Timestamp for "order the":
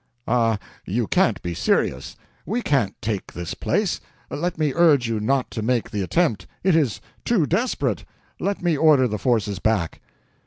8.75-9.19